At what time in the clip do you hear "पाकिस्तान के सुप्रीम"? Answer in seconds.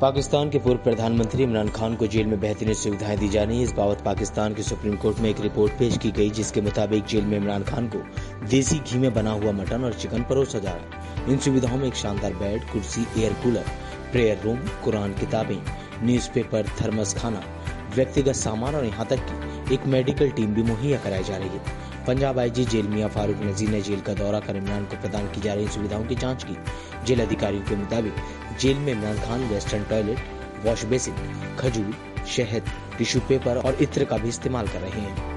4.04-4.96